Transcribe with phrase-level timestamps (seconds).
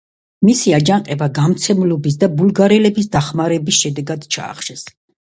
[0.47, 4.83] მისი აჯანყება გამცემლობის და ბულგარელების დახმარების შედეგად ჩაახშეს.